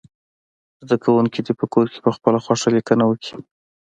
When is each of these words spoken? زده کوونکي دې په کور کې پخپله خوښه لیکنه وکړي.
زده 0.85 0.95
کوونکي 1.03 1.39
دې 1.45 1.53
په 1.59 1.65
کور 1.73 1.85
کې 1.93 1.99
پخپله 2.05 2.39
خوښه 2.45 2.69
لیکنه 2.75 3.03
وکړي. 3.05 3.35